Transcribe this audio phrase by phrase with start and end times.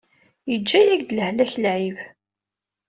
[0.51, 1.97] Yeǧǧa-yak-d lehlak lɛib.